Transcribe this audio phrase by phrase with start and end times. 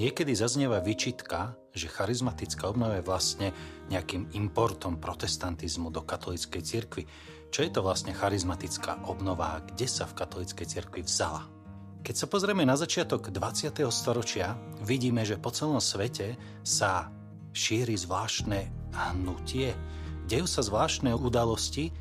[0.00, 3.48] Niekedy zaznieva vyčitka, že charizmatická obnova je vlastne
[3.92, 7.04] nejakým importom protestantizmu do katolíckej cirkvi.
[7.52, 11.44] Čo je to vlastne charizmatická obnova a kde sa v katolíckej cirkvi vzala?
[12.00, 13.76] Keď sa pozrieme na začiatok 20.
[13.92, 17.12] storočia, vidíme, že po celom svete sa
[17.52, 19.76] šíri zvláštne hnutie.
[20.24, 21.92] Dejú sa zvláštne udalosti,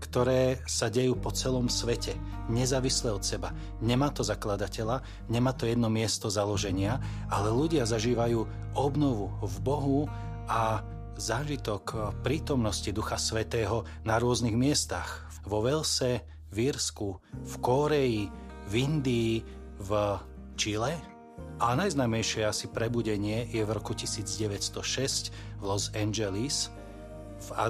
[0.00, 2.14] ktoré sa dejú po celom svete,
[2.52, 3.52] nezávisle od seba.
[3.80, 7.00] Nemá to zakladateľa, nemá to jedno miesto založenia,
[7.32, 8.44] ale ľudia zažívajú
[8.76, 10.00] obnovu v Bohu
[10.46, 10.84] a
[11.16, 15.24] zážitok prítomnosti Ducha Svetého na rôznych miestach.
[15.48, 18.22] Vo Velse, v Írsku, v Kóreji,
[18.68, 19.34] v Indii,
[19.80, 19.90] v
[20.60, 20.92] Čile.
[21.56, 26.68] A najznámejšie asi prebudenie je v roku 1906 v Los Angeles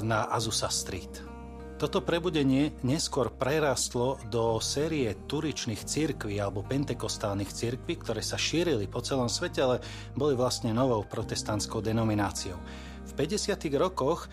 [0.02, 1.35] na Azusa Street.
[1.76, 9.04] Toto prebudenie neskôr prerastlo do série turičných cirkví alebo pentekostálnych cirkví, ktoré sa šírili po
[9.04, 9.84] celom svete, ale
[10.16, 12.56] boli vlastne novou protestantskou denomináciou.
[13.04, 13.60] V 50.
[13.76, 14.24] rokoch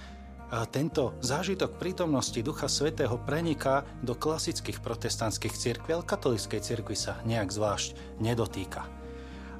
[0.71, 7.51] tento zážitok prítomnosti Ducha Svetého preniká do klasických protestantských cirkví, ale katolíckej cirkvi sa nejak
[7.51, 9.02] zvlášť nedotýka.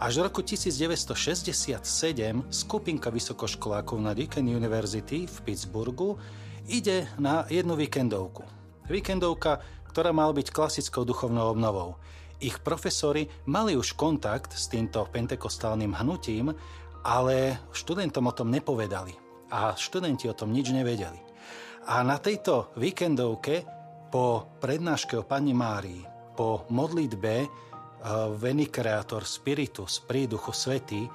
[0.04, 1.80] Až v roku 1967
[2.52, 6.20] skupinka vysokoškolákov na Deakin University v Pittsburghu
[6.68, 8.44] ide na jednu víkendovku.
[8.92, 11.96] Víkendovka, ktorá mala byť klasickou duchovnou obnovou.
[12.44, 16.52] Ich profesori mali už kontakt s týmto pentekostálnym hnutím,
[17.08, 19.16] ale študentom o tom nepovedali
[19.56, 21.24] a študenti o tom nič nevedeli.
[21.88, 23.64] A na tejto víkendovke
[24.12, 26.04] po prednáške o Pani Márii,
[26.36, 27.48] po modlitbe
[28.36, 31.08] Veni Creator Spiritus, príduchu Svety,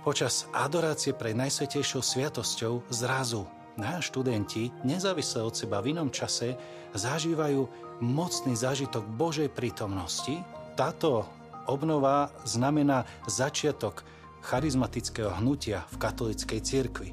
[0.00, 3.44] počas adorácie pred Najsvetejšou sviatosťou zrazu
[3.76, 6.56] na študenti, nezávisle od seba v inom čase,
[6.96, 7.68] zažívajú
[8.00, 10.40] mocný zážitok Božej prítomnosti.
[10.72, 11.28] Táto
[11.68, 14.00] obnova znamená začiatok
[14.40, 17.12] charizmatického hnutia v katolickej cirkvi.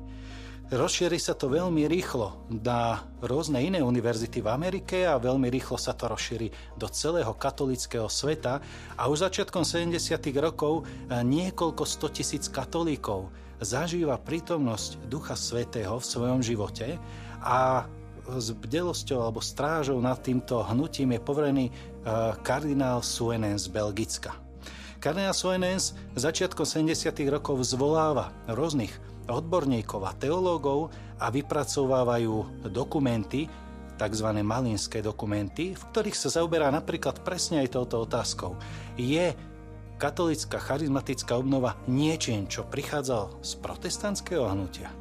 [0.68, 5.96] Rozšíri sa to veľmi rýchlo na rôzne iné univerzity v Amerike a veľmi rýchlo sa
[5.96, 8.60] to rozšíri do celého katolického sveta
[9.00, 9.96] a už začiatkom 70.
[10.36, 13.32] rokov niekoľko 100 tisíc katolíkov
[13.64, 17.00] zažíva prítomnosť Ducha Svetého v svojom živote
[17.40, 17.88] a
[18.28, 21.74] s bdelosťou alebo strážou nad týmto hnutím je poverený e,
[22.44, 24.36] kardinál Suenens z Belgicka.
[25.00, 26.92] Kardinál Suenens začiatkom 70.
[27.32, 28.92] rokov zvoláva rôznych
[29.28, 30.90] odborníkov a teológov
[31.20, 33.48] a vypracovávajú dokumenty,
[33.98, 34.28] tzv.
[34.46, 38.54] malinské dokumenty, v ktorých sa zaoberá napríklad presne aj touto otázkou.
[38.96, 39.34] Je
[39.98, 44.94] katolická charizmatická obnova niečím, čo prichádzal z protestantského hnutia.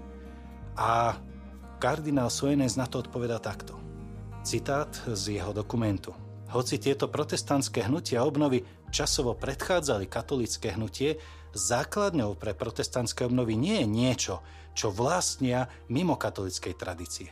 [0.76, 1.20] A
[1.76, 3.76] kardinál Suenes na to odpoveda takto.
[4.40, 6.25] Citát z jeho dokumentu.
[6.46, 8.62] Hoci tieto protestantské hnutia obnovy
[8.94, 11.18] časovo predchádzali katolické hnutie,
[11.56, 14.34] základňou pre protestantské obnovy nie je niečo,
[14.76, 17.28] čo vlastnia mimo katolickej tradície.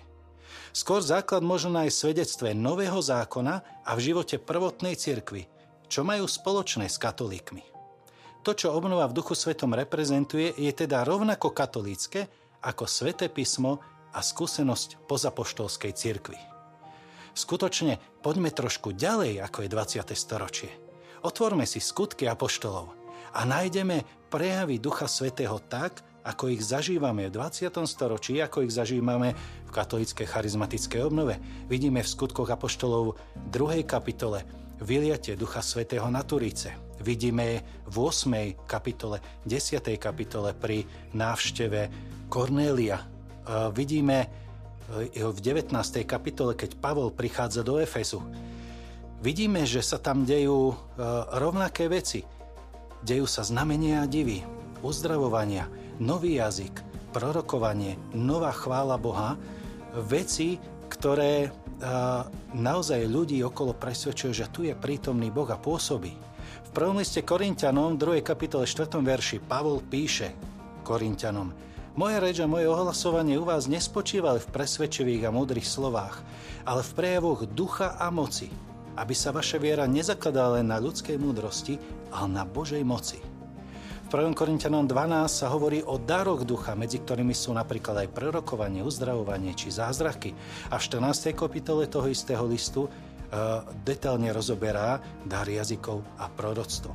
[0.74, 5.46] Skôr základ možno nájsť svedectve nového zákona a v živote prvotnej cirkvi,
[5.86, 7.62] čo majú spoločné s katolíkmi?
[8.42, 12.26] To, čo obnova v Duchu Svetom reprezentuje, je teda rovnako katolícke
[12.60, 13.78] ako Sveté písmo
[14.12, 16.53] a skúsenosť pozapoštolskej cirkvi.
[17.34, 20.14] Skutočne poďme trošku ďalej, ako je 20.
[20.14, 20.70] storočie.
[21.26, 22.94] Otvorme si skutky apoštolov
[23.34, 27.74] a nájdeme prejavy Ducha Svetého tak, ako ich zažívame v 20.
[27.84, 29.34] storočí, ako ich zažívame
[29.66, 31.36] v katolíckej charizmatickej obnove.
[31.66, 33.18] Vidíme v skutkoch apoštolov
[33.50, 33.82] 2.
[33.82, 34.46] kapitole,
[34.80, 36.72] vyliate Ducha Svetého na Turíce.
[37.02, 38.64] Vidíme v 8.
[38.64, 39.82] kapitole, 10.
[39.98, 41.90] kapitole pri návšteve
[42.30, 43.02] Kornélia.
[43.02, 43.06] E,
[43.74, 44.43] vidíme
[44.92, 45.72] v 19.
[46.04, 48.20] kapitole, keď Pavol prichádza do Efezu.
[49.24, 50.76] Vidíme, že sa tam dejú e,
[51.40, 52.20] rovnaké veci.
[53.00, 54.44] Dejú sa znamenia a divy,
[54.84, 56.84] uzdravovania, nový jazyk,
[57.16, 59.36] prorokovanie, nová chvála Boha,
[60.08, 61.52] veci, ktoré
[62.54, 66.12] naozaj ľudí okolo presvedčujú, že tu je prítomný Boh a pôsobí.
[66.64, 68.24] V prvom liste Korintianom, 2.
[68.24, 68.98] kapitole 4.
[68.98, 70.34] verši, Pavol píše
[70.82, 71.52] Korintianom,
[71.94, 76.22] moja reč a moje ohlasovanie u vás nespočívali v presvedčivých a múdrych slovách,
[76.66, 78.50] ale v prejavoch ducha a moci,
[78.98, 81.78] aby sa vaša viera nezakladala len na ľudskej múdrosti,
[82.10, 83.22] ale na Božej moci.
[84.14, 84.30] 1.
[84.30, 89.74] Korintianom 12 sa hovorí o daroch ducha, medzi ktorými sú napríklad aj prorokovanie, uzdravovanie či
[89.74, 90.30] zázraky.
[90.70, 91.34] A v 14.
[91.34, 92.90] kapitole toho istého listu e,
[93.82, 96.94] detailne rozoberá dar jazykov a proroctvo.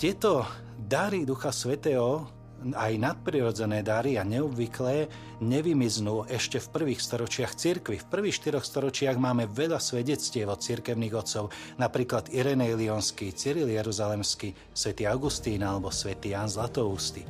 [0.00, 0.46] Tieto
[0.80, 5.06] dary Ducha Svetého aj nadprirodzené dary a neobvyklé
[5.38, 8.02] nevymiznú ešte v prvých storočiach cirkvi.
[8.02, 14.74] V prvých štyroch storočiach máme veľa svedectiev od cirkevných otcov, napríklad Irenej Lionský, Cyril Jeruzalemský,
[14.74, 17.22] svätý Augustín alebo svätý Jan Zlatoústy.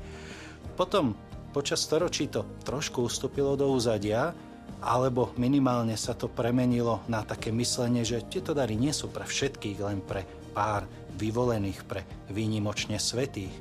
[0.72, 1.12] Potom
[1.52, 4.32] počas storočí to trošku ustúpilo do úzadia,
[4.78, 9.78] alebo minimálne sa to premenilo na také myslenie, že tieto dary nie sú pre všetkých,
[9.82, 13.52] len pre pár vyvolených, pre výnimočne svetých.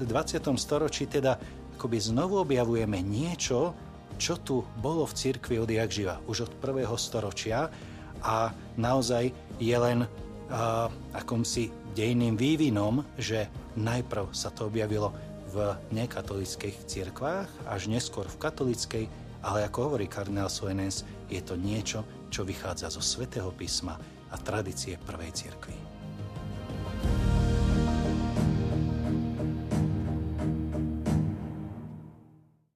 [0.00, 0.42] V 20.
[0.56, 1.36] storočí teda
[1.76, 3.74] akoby znovu objavujeme niečo,
[4.16, 7.66] čo tu bolo v cirkvi odjak živa, už od prvého storočia
[8.22, 15.10] a naozaj je len uh, akomsi dejným vývinom, že najprv sa to objavilo
[15.52, 19.04] v nekatolických cirkvách, až neskôr v katolickej,
[19.44, 23.98] ale ako hovorí kardinál Soenens, je to niečo, čo vychádza zo svätého písma
[24.32, 25.91] a tradície prvej cirkvi.